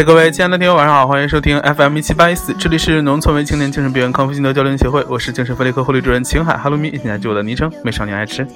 [0.00, 8.46] 嘿，各位亲爱的听友，晚上好，欢迎收听 FM 一七八一四，这里是农村为青年精神病院康复心得交流协会，我是精神分裂科护理主任秦海，哈喽咪，现在就我的昵称美少年爱吃。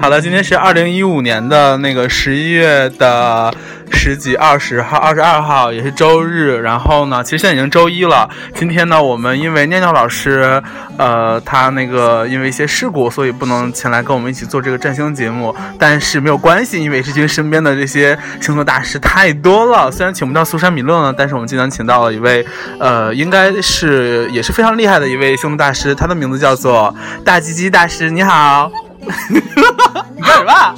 [0.00, 3.54] 好了，今天是二零一五年的那个十一月的
[4.02, 6.58] 十几、二十号、二十二号，也是周日。
[6.62, 8.30] 然后呢，其实现在已经周一了。
[8.54, 10.62] 今天呢，我们因为尿尿老师，
[10.96, 15.54] 呃，他那个因为一些事故，所以不能前来跟我们一起做这个占星节目。
[15.78, 19.92] 但是没有关系，因为志军身边的这些星座大师太多了。
[19.92, 22.46] 虽然请不到苏珊米勒呢，但是我们今天请到了一位，
[22.78, 28.10] 呃，应该是也是非常厉害的一位星座大师，他的名字叫做大鸡鸡大师。
[28.10, 28.72] 你好。
[29.28, 30.74] 你干什么？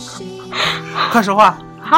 [1.13, 1.57] 快说话！
[1.81, 1.97] 嗨。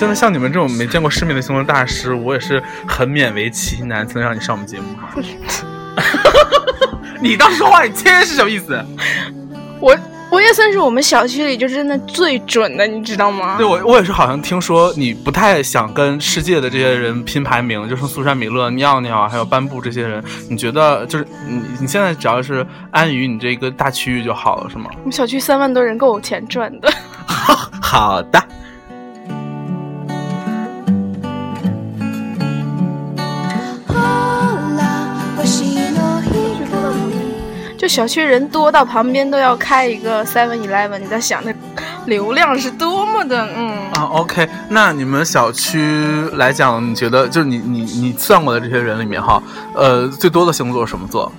[0.00, 4.96] 真的像你们这种没见过世面的星座大师，我也是很勉为其难才能让你上我们节目。
[7.20, 8.82] 你当时说话，你切是什么意思？
[9.78, 9.94] 我。
[10.30, 13.56] 我也算是我们小区里就真的最准的，你知道吗？
[13.58, 24.88] 对，我我也是，好像听说你不太想跟世界的这些人拼排名，就是苏珊、米勒、尿尿还有颁布这些人，你觉得就是你你现在只要是安于你这个大区域就好了，是吗？
[25.00, 26.88] 我们小区三万多人够我钱赚的。
[27.82, 28.40] 好的。
[37.90, 41.52] 小区人多到旁边都要开一个 Seven Eleven，你在想那
[42.06, 45.82] 流量是多么的嗯啊 OK，那你们小区
[46.34, 49.42] 来讲，你觉得就是你你你算过的这些人里面哈，
[49.74, 51.30] 呃，最多的星座什么座？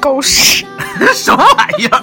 [0.00, 0.64] 狗屎，
[1.12, 2.02] 什么玩意儿？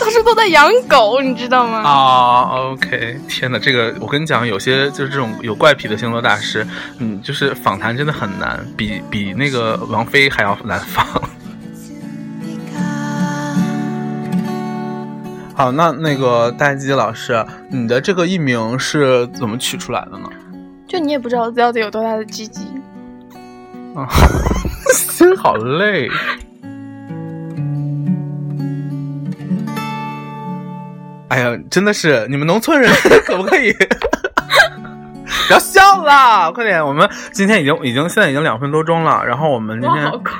[0.00, 1.78] 当 时都在养狗，你知道吗？
[1.78, 6.66] 啊 OK，天哪，这个我跟你讲，有些就是这种有怪癖的星座大师，
[6.98, 11.06] 嗯，就是访谈真的很难，比比那个王菲还要难访。
[15.56, 20.28] 好，那那个大鸡老师，你的这个艺名是怎么取出来的呢？
[20.88, 22.62] 就你也不知道到底有多大的鸡鸡
[23.94, 24.08] 啊，
[24.92, 26.10] 心 好累。
[31.28, 32.92] 哎呀，真的是你们农村人
[33.24, 33.72] 可不可以
[35.46, 36.50] 不要笑了？
[36.52, 40.32] 快点，我们今天已经已经现在已经两分多钟了，然后我们今天好快。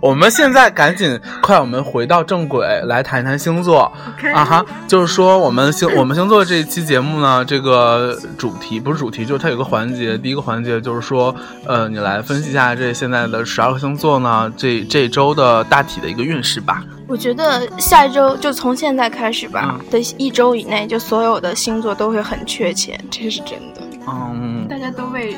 [0.00, 3.92] 我们现在赶紧快，我们回到正轨，来谈一谈星座
[4.34, 4.64] 啊哈。
[4.88, 10.16] 就是说，我们星 我们星座这一期节目呢，这个主题不是主题，就是它有个环节。
[10.16, 11.34] 第一个环节就是说，
[11.66, 16.82] 呃，你来分析一下这现在的十二个星座呢，这这周的大体的一个运势吧。
[17.06, 23.82] 我觉得下一周就从现在开始吧，的一周以内，就所有的星座都会很缺钱，这是真的。
[24.08, 25.36] 嗯，大家都为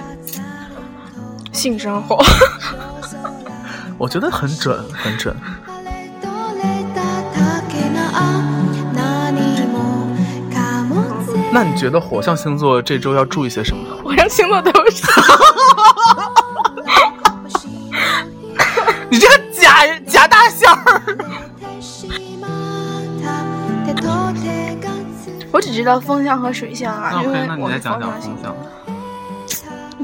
[1.51, 2.23] 性生活。
[4.03, 5.33] 我觉得很准，很准。
[11.53, 13.85] 那你觉得火象星座这周要注意些什么？
[14.03, 15.07] 火象星座都是。
[19.09, 20.77] 你这个假假大象。
[25.53, 28.53] 我只知道风象和水象啊，因为那你再讲讲风象。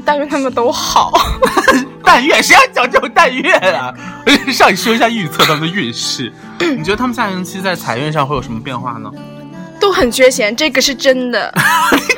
[0.09, 1.13] 但愿他们都好。
[2.03, 3.93] 但愿谁要讲这种但愿啊？
[4.51, 6.33] 上你说一下预测他们的运势。
[6.59, 9.11] 你觉得他们下星期在财运上会有什么变化呢？
[9.79, 11.53] 都很缺钱，这个是真的。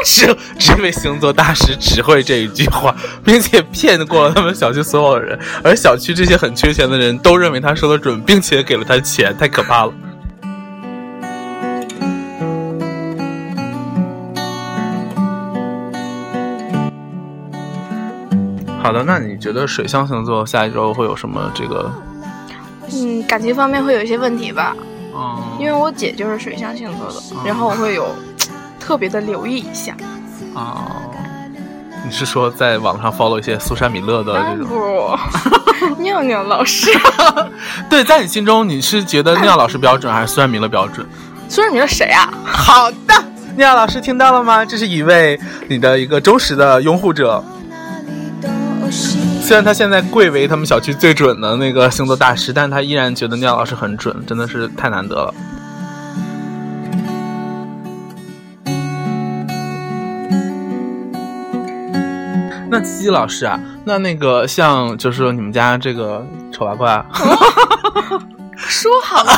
[0.05, 9.91] 只这位星座大师只会这一句话，并且骗过了他们小区所有人，而小区这些很缺钱的人都认为他说的准，并且给了他钱，太可怕了。
[18.83, 21.91] 好的，那你觉得水象星座下一周会有什么这个？
[22.91, 24.75] 嗯，感情方面会有一些问题吧。
[25.15, 25.37] 嗯。
[25.59, 28.07] 因为我姐就是水象星座的，然后我会有
[28.79, 29.95] 特别的留意一下。
[30.53, 30.91] 哦。
[32.03, 34.67] 你是说在网上 follow 一些苏珊米勒的这种？
[34.67, 35.15] 不，
[36.01, 36.89] 尿尿老师。
[37.87, 41.05] 对，在你心中你是觉得尿尿老师标准还是苏珊米勒标准？
[41.47, 42.27] 苏珊米勒谁啊？
[42.43, 43.13] 好的，
[43.55, 44.65] 尿尿老师听到了吗？
[44.65, 47.41] 这是一位你的一个忠实的拥护者。
[48.91, 55.33] 虽然他现在贵为他们小区最准的那个星座大师，但他依然觉得尿老师很准，真的是太难得了。
[62.69, 67.05] 那鸡老师啊，那那个像就是说你们家这个丑八怪，
[68.55, 69.33] 说好了，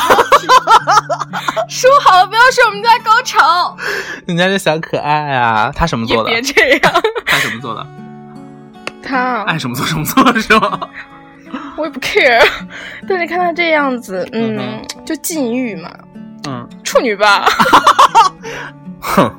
[1.68, 3.76] 说好了不要说我们家高潮，
[4.26, 6.30] 你家这小可爱啊，他什么做的？
[6.30, 6.92] 别这样，
[7.26, 7.84] 他什么做的？
[9.04, 10.80] 他爱什么做什么做是吗？
[11.76, 12.42] 我也不 care。
[13.08, 15.90] 但是看他这样子，嗯，就禁欲嘛。
[16.48, 17.44] 嗯，处女吧。
[19.00, 19.30] 哼。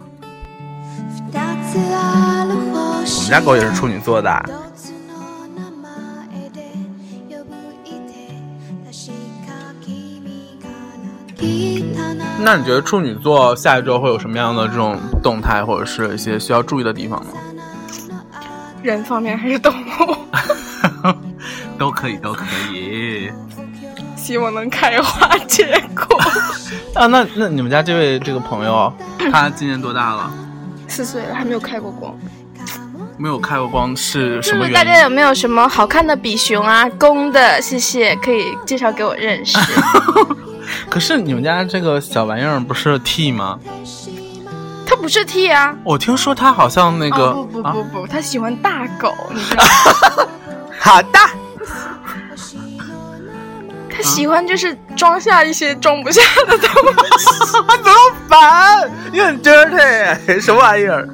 [1.78, 4.44] 我们家狗也是处女座的。
[12.40, 17.32] 那你觉得处女座下一周会有什么样的这种动态，或者是一些需要注意的地方呢？
[18.86, 20.16] 人方面还是动物？
[21.78, 23.30] 都可以，都可以。
[24.16, 25.66] 希望能开花结
[25.96, 26.18] 果。
[26.96, 28.92] 啊，那那你们家这位这个朋友，
[29.32, 30.32] 他今年多大了？
[30.88, 32.16] 四岁了，还没有开过光。
[33.18, 34.74] 没有开过光是什么原因？
[34.74, 36.88] 大家有没有什么好看的比熊啊？
[37.00, 39.58] 公的，谢谢，可以介绍给我认识。
[40.90, 43.60] 可是你们家这个小玩意儿不是 T 吗？
[44.86, 45.76] 它不是 T 啊！
[45.84, 47.34] 我听说他好像那个……
[47.34, 50.28] 不不不不，它喜欢大狗，你知道吗？
[50.80, 51.20] 好的。
[53.90, 56.68] 他喜欢就是装下一些装不下的东
[57.18, 57.68] 西， 怎么
[58.28, 58.92] 办？
[59.12, 61.08] 你很 dirty，什么玩意儿？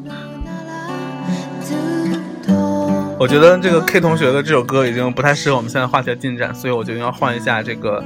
[3.20, 8.04] 我觉得这个 K 同学的这首歌已经不太适合我们现在话题的进展，所以我决定要换一下这个，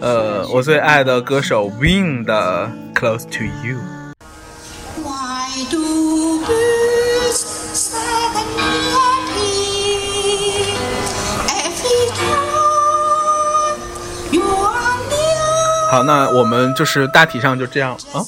[0.00, 3.78] 呃，我最爱的歌手 Win 的 Close to You。
[15.90, 18.20] 好，那我们就是大体上就这样啊。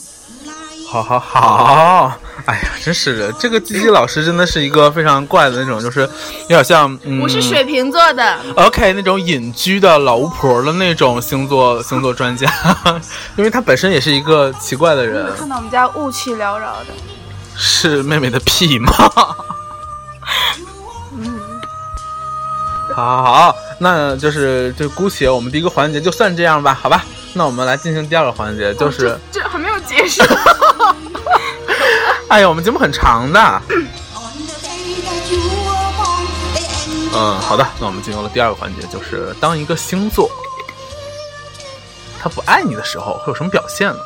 [0.89, 2.13] 好好好，
[2.47, 6.99] 哎呀，真是的，这个吉吉老师真的是一个非常怪的那种，就是有点像……
[7.23, 12.51] 我是水瓶座的，OK，那种隐居的老巫婆的那种星座星座专家，
[13.37, 15.33] 因为他本身也是一个奇怪的人。
[15.37, 16.87] 看到我们家雾气缭绕的，
[17.63, 18.91] 是妹妹的屁吗？
[21.13, 21.39] 嗯，
[22.95, 27.05] 好好好，那就是就姑且我们第一个环节就算这样吧，好吧。
[27.35, 30.25] 那我们来进行第二个环节，就是这还没有结束。
[32.29, 33.63] 哎呀，我们节目很长的。
[37.13, 40.31] 嗯，好的，那我们进入了第二个环节，就是当一个星座
[42.23, 43.99] 他不爱你的时候，会有什么表现呢？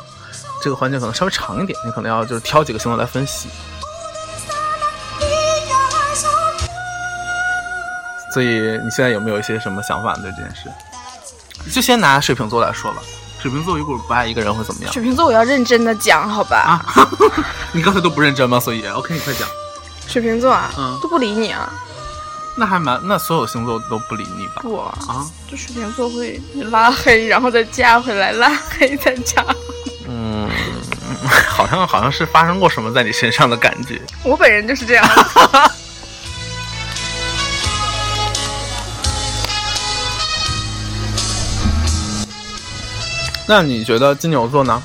[0.65, 3.47] 这个环节可能稍微长一点，你可能要就是挑几个星座来分析。
[8.33, 8.47] 所以
[8.83, 10.71] 你现在有没有一些什么想法对这件事？
[11.71, 12.97] 就先拿水瓶座来说吧。
[13.39, 14.91] 水瓶座如果不爱一个人会怎么样？
[14.91, 16.83] 水瓶座我要认真的讲，好吧？
[16.95, 17.07] 啊，
[17.71, 18.59] 你刚才都不认真吗？
[18.59, 19.47] 所以，OK，你快讲。
[20.07, 21.71] 水瓶座啊，嗯，都不理你啊？
[22.57, 22.99] 那还蛮……
[23.03, 24.63] 那所有星座都不理你吧？
[24.63, 26.41] 不啊，就水瓶座会
[26.71, 29.45] 拉黑，然后再加回来，拉黑再加。
[30.55, 34.01] 嗯， 好像好像是发生过什么在你身上的感觉。
[34.23, 35.05] 我本人就是这样。
[43.47, 44.81] 那你觉得金牛座呢？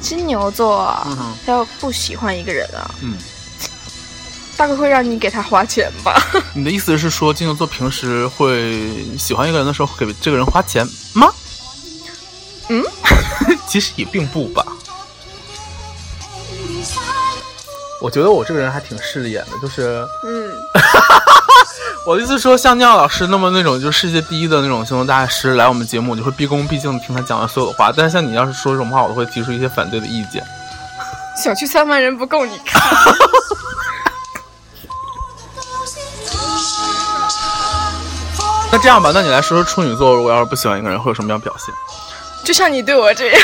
[0.00, 1.06] 金牛座，
[1.44, 3.16] 他要不喜欢一个人啊，嗯，
[4.56, 6.14] 大概会让你给他花钱吧。
[6.54, 8.88] 你的意思是说，金牛座平时会
[9.18, 11.30] 喜欢一个人的时候给这个人花钱吗？
[12.68, 12.82] 嗯，
[13.66, 14.64] 其实也并不吧。
[18.04, 20.52] 我觉得我这个人还挺势利眼的，就是，嗯。
[22.04, 27.90] 我的意思说，像尿老师那么那种，就是世界第一的那种星座大师来我们节目，我就会毕恭毕敬的听他讲完所有的话。
[27.96, 30.44] 但是像你要是说这种话，我都会提出一些反对的意见。
[31.42, 32.82] 小区三万人不够你看。
[38.70, 41.74] 那这样吧，那你来说说处女座，如果要是不喜欢一个人，会有什么样表现？
[42.44, 43.40] 就像你对我这样。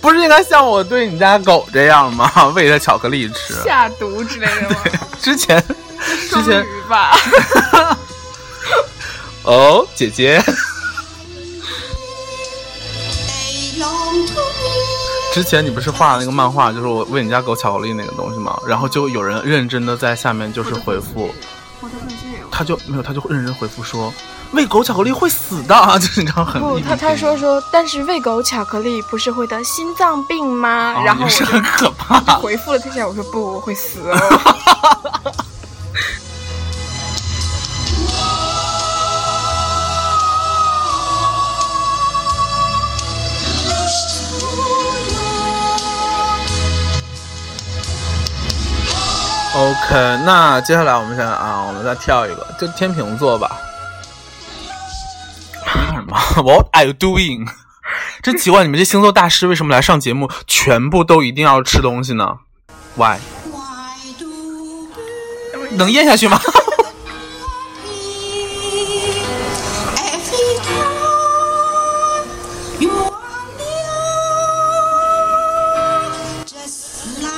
[0.00, 2.30] 不是应该像我对你家狗这样吗？
[2.54, 4.76] 喂它巧克力吃，下毒之类的吗？
[5.20, 5.62] 之前，
[6.30, 7.16] 之前吧。
[9.44, 10.42] 哦，姐姐。
[15.32, 18.58] 之前你不是画了那个漫画，就是我喂你家狗巧克力那个东西吗？
[18.66, 21.32] 然后就有人认真的在下面就是回复，
[22.50, 24.12] 他就没有，他就认真回复说。
[24.52, 31.02] 喂狗巧克力会死的， 就是你知道很不，他他说说，但是喂狗巧克力不是会得心脏病吗？
[31.04, 32.18] 然后是很可怕。
[32.38, 35.32] 回复了他一下，我说不，我会死哦。
[49.58, 53.58] OK，那接下来我们想啊，我们再跳一个，就天秤座吧。
[56.40, 57.44] what are you doing？
[58.22, 62.38] 真奇怪，你们这星座大师为什么来上节目，全部都一定要吃东西呢
[62.94, 63.18] ？why？
[65.72, 66.40] 能咽下去吗？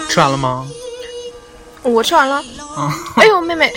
[0.08, 0.66] 吃完了吗？
[1.82, 2.42] 我吃完了。
[2.76, 2.90] 嗯。
[3.16, 3.72] 哎呦，妹妹，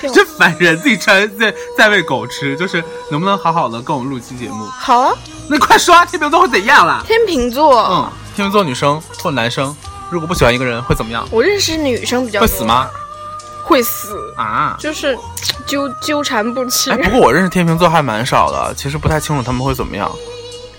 [0.14, 0.78] 真烦人！
[0.80, 4.64] 自己吃完再再喂狗吃，就是能不能好好的跟我们录期节目？
[4.66, 5.14] 好啊。
[5.48, 7.02] 那快说，天秤座会怎样啦？
[7.06, 7.82] 天秤座。
[7.90, 9.76] 嗯，天秤座女生或男生，
[10.10, 11.26] 如果不喜欢一个人会怎么样？
[11.30, 12.40] 我认识女生比较。
[12.40, 12.88] 会死吗？
[13.62, 14.76] 会死啊！
[14.80, 15.16] 就是
[15.66, 16.92] 纠纠缠不清。
[16.92, 20.10] 哎，不过我认识天秤座还蛮少的，其实不太清楚他们会怎么样。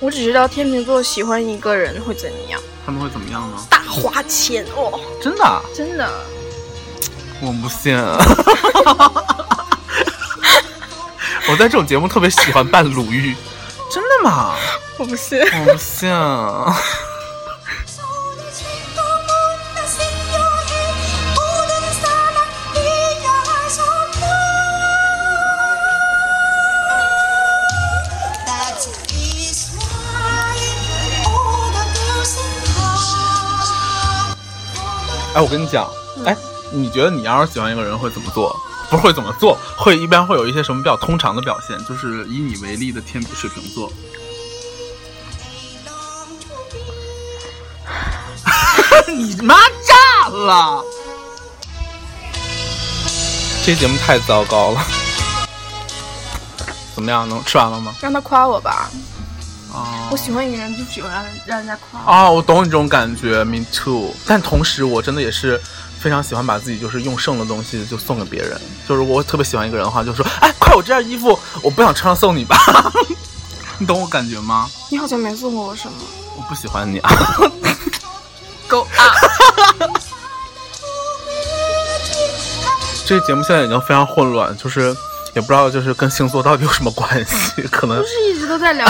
[0.02, 2.60] 我只知道天秤座喜欢一个人会怎样？
[2.84, 3.58] 他们会怎么样呢？
[3.70, 5.00] 大花钱哦！
[5.22, 5.62] 真的？
[5.76, 6.12] 真的？
[7.40, 7.96] 我不信。
[11.48, 13.36] 我在这种节目特别喜欢扮鲁豫，
[13.92, 14.56] 真的吗？
[14.98, 15.40] 我不信。
[15.40, 16.10] 我不信。
[35.34, 35.90] 哎，我跟你讲，
[36.26, 36.36] 哎，
[36.72, 38.56] 你觉得你要是喜欢一个人会怎么做？
[38.90, 41.78] 不是会怎么做，会一般会有一些什么比较通常的表现？
[41.86, 43.90] 就是以你为例的天水瓶座，
[49.08, 50.84] 你妈炸了！
[53.66, 54.84] 这节目太糟糕了。
[56.94, 57.30] 怎么样？
[57.30, 57.96] 能吃完了吗？
[58.02, 58.90] 让他夸我吧。
[60.12, 62.02] 我喜欢一个人，就喜欢让让人家夸。
[62.02, 64.14] 啊，我懂你这种感觉，me too。
[64.26, 65.60] 但同时，我真的也是
[66.00, 68.60] 非常喜欢把自己就是用剩的东西就送给别人。
[68.88, 72.58] 就是我特别喜欢一个人的话，就说：“哎，快，我这件衣服我不想穿了，送你吧。
[73.80, 74.70] ”你懂我感觉吗？
[74.90, 75.98] 你好像没送过我什么。
[76.36, 77.12] 我不喜欢你啊。
[78.68, 79.04] 狗啊！
[83.06, 84.96] 这个节目现在已经非常混乱，就是。
[85.34, 88.86] 也不知道就是跟星座到底有什么关系， 可能不是一直都在聊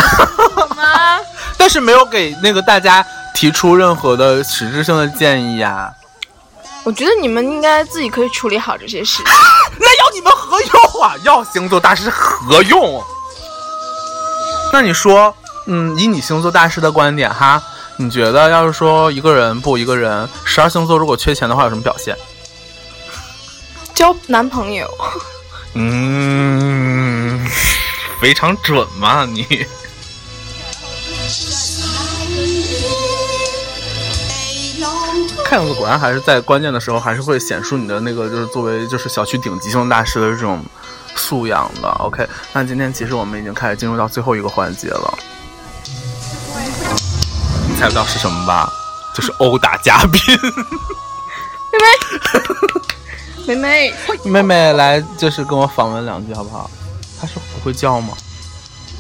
[0.76, 1.20] 吗？
[1.58, 5.94] 但是没有给那个大家提出任何的实质性的建议呀。
[6.84, 9.22] 我觉得你们应该自己可以处理好这些事。
[9.80, 11.14] 那要你们何用啊？
[11.24, 13.04] 要星座大师何用？
[14.74, 15.36] 那你说，
[15.68, 17.62] 嗯，以你星座大师的观点哈，
[17.98, 22.18] 你觉得要是说一个人不一个人，十二星座如果缺钱的话，有什么表现？
[23.94, 24.90] 交男朋友。
[25.74, 27.40] 嗯，
[28.20, 29.66] 非常准嘛你。
[35.46, 40.64] 看样子果然还是在关键的时候，还是会显出你的那个，就是作为就是小区顶级性大师的这种
[41.16, 41.90] 素养的。
[42.00, 45.18] OK，那今天其实我们已经开始进入到最后一个环节了，
[47.68, 48.72] 你猜不到是什么吧？
[49.14, 50.22] 就是殴打嘉宾。
[51.72, 51.86] 妹妹。
[53.48, 53.94] 妹妹，
[54.24, 56.70] 妹妹来，就是跟我访问两句好不好？
[57.20, 58.16] 她是不会叫吗？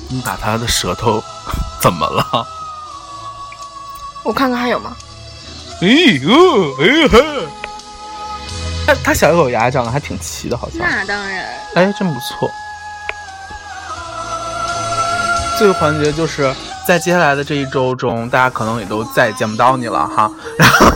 [0.10, 1.24] 你把她的舌头
[1.81, 2.48] 怎么了？
[4.24, 4.95] 我看看还有吗？
[5.81, 6.31] 哎呦，
[6.79, 7.48] 哎呦呵！
[8.86, 10.79] 他他小狗牙长得还挺齐的，好像。
[10.79, 11.45] 那当然。
[11.75, 12.50] 哎，真不错。
[15.57, 16.53] 这个环节就是。
[16.88, 20.30] 在接下来的这一周中，大家可能也都再也见不到你了哈。
[20.58, 20.88] 然后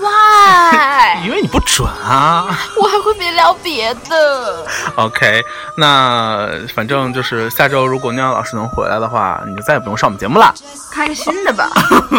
[0.00, 1.22] ，Why？
[1.26, 2.46] 因为你不准啊。
[2.80, 4.66] 我还会别聊别的。
[4.96, 5.42] OK，
[5.76, 10.54] 那反正就是下周如果尿尿老师能回来的话，你就再也不用上我们节目了。
[10.90, 11.70] 开个新的吧。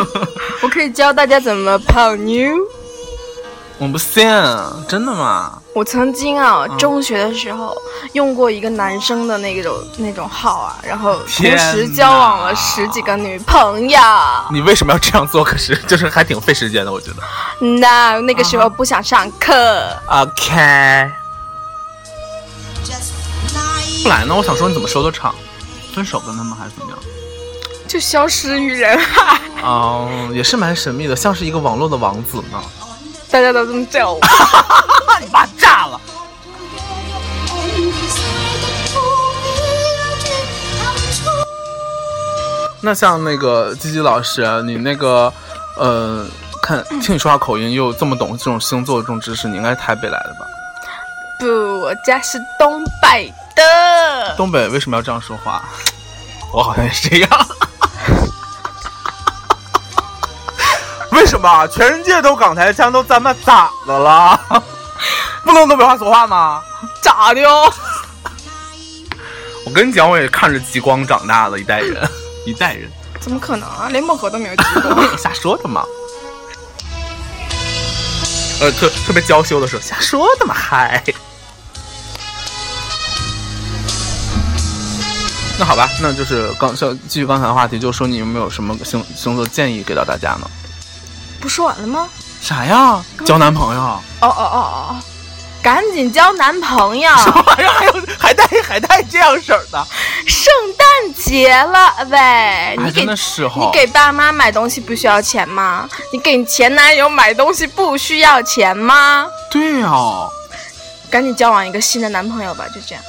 [0.62, 2.52] 我可以教大家怎么泡妞。
[3.84, 4.26] 我不信，
[4.88, 5.60] 真的吗？
[5.76, 7.76] 我曾经啊，中学的时候
[8.14, 14.00] 用过一个男生的那种那种号啊，然后同时交往了十几个女朋友。
[14.54, 15.44] 你为什么要这样做？
[15.44, 17.68] 可是就是还挺费时间的，我觉得。
[17.82, 19.54] 那那个时候不想上课。
[20.08, 21.12] OK。
[24.06, 24.34] 后来呢？
[24.34, 25.36] 我想说你怎么收的场？
[25.94, 27.00] 分手跟他们还是怎么样？
[27.86, 29.42] 就消失于人海。
[29.62, 32.62] 哦，也是蛮神秘的，像是一个网络的王子呢。
[33.34, 34.20] 大家都这么叫我，
[35.20, 36.00] 你妈炸了！
[42.80, 45.34] 那像那个吉吉老师，你那个，
[45.80, 46.24] 呃，
[46.62, 50.46] 看听你说话口音又这么懂这种星座的这种知识，你应该是台北来的吧？
[51.40, 51.48] 不，
[51.80, 54.36] 我家是东北的。
[54.38, 55.64] 东北为什么要这样说话？
[56.54, 57.48] 我好像也是这样。
[61.24, 64.38] 为什么全世界都港台腔，都咱们咋的了？
[65.46, 66.62] 不能东北话说话吗？
[67.02, 67.74] 咋的哟？
[69.66, 72.10] 我跟你讲，我也看着极光长大的一代人，
[72.46, 72.92] 一代人。
[73.22, 73.88] 怎么可能啊？
[73.90, 75.18] 连漠河都没有极光？
[75.18, 75.86] 瞎说的嘛。
[78.60, 81.02] 呃，特特别娇羞的时候，瞎说的嘛，嗨。
[85.58, 90.52] 那好吧，那就是刚像继续刚才的话题，就是说你有没有什么星星座建议给到大家呢？
[91.44, 92.08] 不说完了吗？
[92.42, 93.04] 啥呀？
[93.26, 93.82] 交男朋友？
[93.82, 94.96] 哦哦哦哦！
[95.62, 97.12] 赶紧交男朋友！
[97.20, 97.70] 什么玩意儿？
[97.70, 99.86] 还有还带还带这样式儿的？
[100.26, 102.78] 圣诞节了喂！
[102.78, 103.14] 你给你
[103.74, 105.86] 给爸妈买东西不需要钱吗？
[106.14, 109.28] 你给你前男友买东西不需要钱吗？
[109.52, 109.92] 对呀。
[111.10, 113.04] 赶紧交往一个新的男朋友吧，就这样。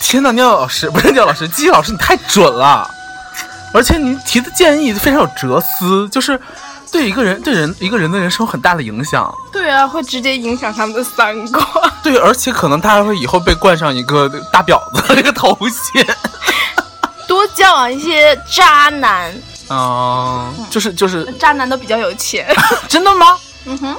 [0.00, 2.90] 天哪，廖老师不是廖老师，季老师，你太准了，
[3.74, 6.40] 而且你提的建议非常有哲思，就是
[6.90, 9.32] 对一个人对人一个人的人生有很大的影响。
[9.52, 11.66] 对啊，会直接影响他们的三观。
[12.02, 16.06] 对，而且可能他还会以后被冠上一个大婊子 这个头衔。
[17.28, 19.34] 多交往一些渣男。
[19.70, 22.48] 嗯，就是就是渣男都比较有钱。
[22.88, 23.38] 真的吗？
[23.66, 23.96] 嗯哼。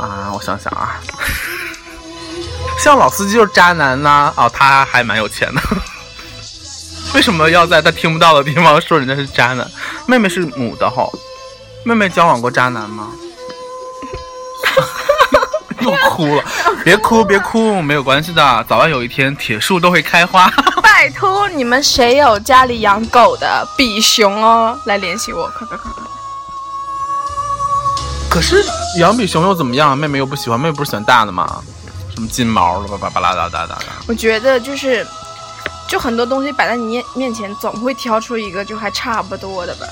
[0.00, 1.00] 啊，我想想啊。
[2.78, 4.32] 像老司机就是渣男呐！
[4.36, 5.60] 哦，他还蛮有钱的。
[7.14, 9.70] 为什么要在他听不到的地方说人家是渣男？
[10.06, 11.06] 妹妹是母的哈，
[11.84, 13.08] 妹妹交往过渣男吗？
[15.80, 16.44] 又哭了，
[16.84, 20.52] 别哭别哭，没有关系的，早晚有一天铁树都会开花。
[20.82, 26.02] 拜托你们谁有家里养狗的比熊哦，来联系我，快快快快！
[28.28, 28.62] 可是
[28.98, 29.96] 养比熊又怎么样？
[29.96, 31.62] 妹妹又不喜欢，妹妹不是喜欢大的吗？
[32.14, 33.86] 什么金毛了巴巴巴拉哒哒哒哒。
[34.06, 35.06] 我觉得就是，
[35.88, 39.86] 就很多东西摆在你面面前，总会挑出一个就还差不多的吧，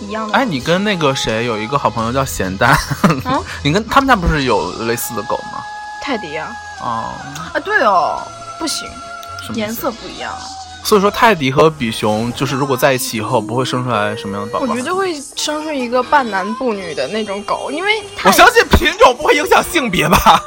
[0.00, 0.34] 一样的。
[0.34, 2.76] 哎，你跟那个谁有一个好朋友叫咸蛋，
[3.62, 5.62] 你跟他们家不是有类似的狗吗？
[6.02, 6.48] 泰迪啊。
[6.80, 7.14] 哦。
[7.54, 8.20] 啊，对哦，
[8.58, 8.88] 不行，
[9.54, 10.32] 颜色不一样。
[10.84, 14.66] 所以说，泰迪和比熊就是如果在一起以后，不会生出来什么样的宝宝？
[14.66, 20.18] 我觉得会生出一个半男不女的那种狗，因为我相信品种不会影响性别吧。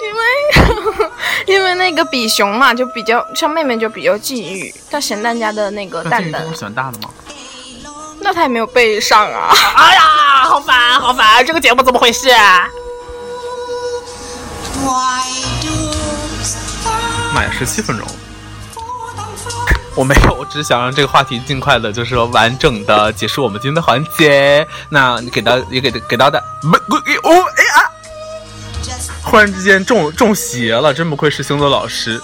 [0.00, 1.06] 因为
[1.54, 4.74] 因为那个比熊嘛，就比较像妹妹，就比较禁欲。
[4.90, 7.10] 但咸蛋家的那个蛋蛋，喜欢大的吗？
[8.20, 9.54] 那他也没有背上啊！
[9.76, 10.02] 哎呀，
[10.44, 11.44] 好烦，好烦！
[11.46, 12.28] 这个节目怎么回事？
[17.34, 18.06] 妈呀，十七分钟！
[19.94, 24.66] 我没有，我只是想让这个话题尽快的，就是说完整的结束我们今天的环节。
[24.88, 27.90] 那你给到也给给到的，没我哎呀！
[29.24, 32.20] 忽然之间中中邪了，真不愧是星座老师。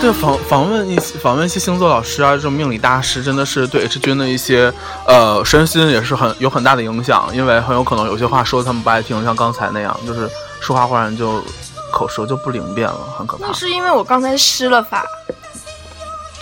[0.00, 4.72] 对，访访问一些访问一些星座老师啊，这种命理大师，真的是对 H 君的一些
[5.06, 10.26] 呃身心也是很有很大的影响，因为很有可能有些话说他们不爱听，像刚才那样，就是
[10.58, 11.44] 说话忽然就
[11.92, 13.48] 口舌就不灵便了，很可怕。
[13.48, 15.04] 那是因为我刚才施了法。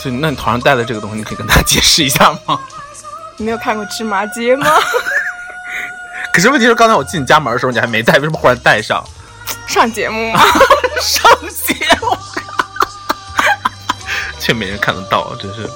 [0.00, 2.60] 对，那你头上戴的这个东西，你可以跟大家解释一下吗？
[3.36, 4.66] 你没有看过芝麻街吗？
[6.32, 9.04] 可是问题是，刚才我进你家门的时候，你还没戴，为什么忽然戴上？
[9.66, 10.40] 上节目吗？
[11.02, 11.28] 上
[11.66, 12.16] 节目，
[14.48, 15.68] 却没人看得到，真是。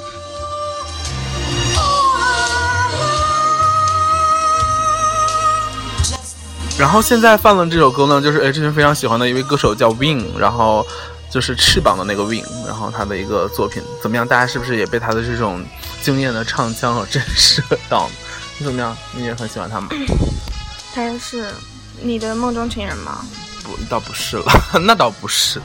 [6.78, 10.86] 然后现在放的这首歌呢，就是 H 君非常喜欢的一位歌手叫 Wing，然后
[11.30, 14.26] 就是翅膀的那个 Wing，然后他的一个作品怎么样？
[14.26, 15.62] 大家是不是也被他的这种
[16.00, 18.08] 惊艳的唱腔和震慑到？
[18.56, 18.96] 你怎么样？
[19.14, 19.90] 你也很喜欢他吗？
[20.94, 21.52] 他是
[22.00, 23.22] 你的梦中情人吗？
[23.62, 24.44] 不，倒不是了，
[24.80, 25.60] 那倒不是。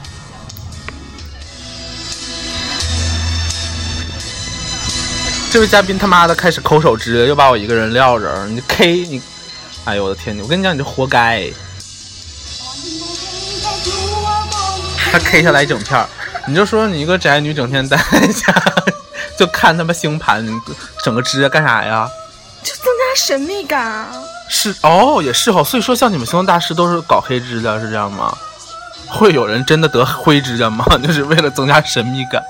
[5.50, 9.22] 这位嘉宾他妈的开始抠手指，又把我一个人撂这儿，你 K 你，
[9.86, 11.50] 哎呦我的天你我跟你讲，你就活该。
[15.10, 16.06] 他 K 下来一整片儿，
[16.46, 18.54] 你就说你一个宅女整天待在家
[19.38, 20.52] 就看他妈星盘，你
[21.02, 22.06] 整个指甲干啥呀？
[22.62, 24.08] 就增加神秘感啊。
[24.50, 28.36] 是哦，也是哈，所以说像你们星座大师都是搞黑指甲是这样吗？
[29.06, 30.84] 会有人真的得灰指甲吗？
[31.02, 32.42] 就是为了增加神秘感。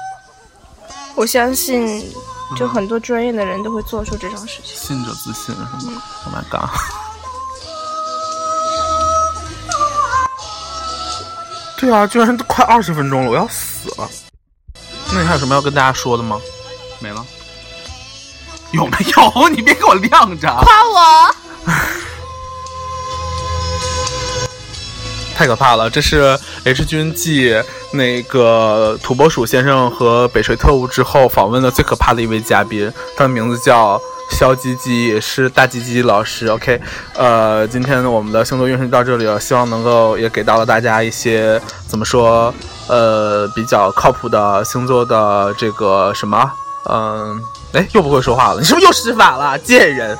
[1.14, 2.12] 我相信，
[2.56, 4.76] 就很多专业的人都会做出这种事情。
[4.76, 6.68] 信者自信是吗？Oh my god！
[11.78, 14.08] 对啊，居然都快二十分钟了，我要死了。
[15.12, 16.40] 那你还有什么要跟大家说的吗？
[16.98, 17.24] 没了？
[18.72, 19.48] 有没有？
[19.54, 20.48] 你别给我晾着！
[20.62, 21.34] 夸我。
[25.38, 25.88] 太可怕了！
[25.88, 27.54] 这是 H 君继
[27.92, 34.00] 那个土拨鼠先生和北水特务之后访问的最可怕的一位嘉宾，他的名字叫
[34.32, 36.48] 肖吉吉，也是大吉吉老师。
[36.48, 36.80] OK，
[37.14, 42.52] 呃，今天我们的星座运势到这里了，希望能够也给到了大家一些怎么说，
[42.88, 46.50] 呃，比较靠谱的星座的这个什么，
[46.90, 47.40] 嗯，
[47.74, 50.18] 哎，又不会说话了，你是不是又施法了， 贱人？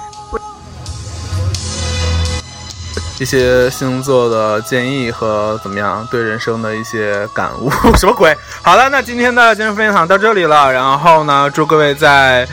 [3.18, 8.36] 一些星座的建议和怎么样对人生的一些感悟， 什么鬼？
[8.62, 10.72] 好了，那今天的节目分享到这里了。
[10.72, 12.46] 然后呢，祝各位在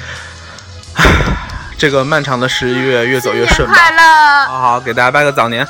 [1.77, 3.67] 这个漫长的十一月越走越顺。
[3.67, 4.47] 快乐！
[4.47, 5.67] 好好给大家拜个早年。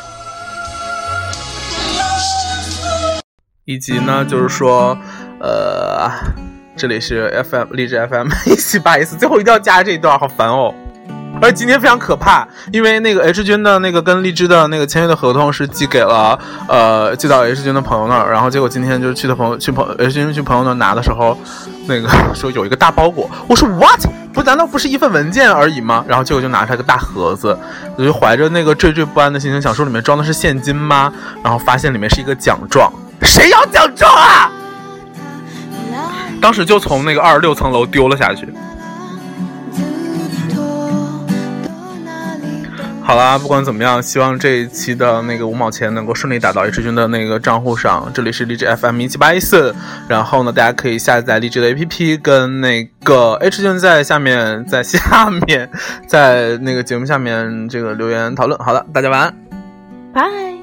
[3.65, 4.97] 以及呢，就是说，
[5.41, 6.09] 呃，
[6.77, 10.73] 这里是 FM 励志 FM 一七八一四，最后一定要加这一段，好烦哦。
[11.45, 21.37] 而今天非常可怕，因为那个 H 君的那个跟荔枝的那个签约的合同是寄给了呃寄到 H 君的朋友那儿，然后结果今天就去的朋友去朋 H 君去朋友那儿拿的时候，
[21.85, 24.07] 那个说有一个大包裹，我说 What？
[24.33, 26.03] 不难道不是一份文件而已吗？
[26.07, 27.55] 然后结果就拿出来个大盒子，
[27.95, 31.13] 我就怀着那个惴惴不安的心情，想说里面装的是现金吗？
[31.43, 34.49] 然后发现里面是一个奖状，谁要奖状啊？
[36.41, 38.51] 当时就从那个二十六层楼丢了下去。
[43.07, 48.11] 好啦，不管怎么样，希望这一期的那个五毛钱能够顺利打到 H 君的那个账户上。
[48.15, 49.75] 这里是荔枝 FM 一七八一四，
[50.07, 55.69] 然后呢，大家可以下载荔枝的 APP，跟那个 H 君在下面，在下面，
[56.07, 58.57] 在那个节目下面这个留言讨论。
[58.59, 59.33] 好了，大家晚安，
[60.11, 60.54] 拜。